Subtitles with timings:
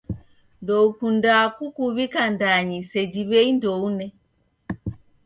[0.61, 4.07] Ndoukundaa kukuw'ika ndanyi seji w'ei ndoune.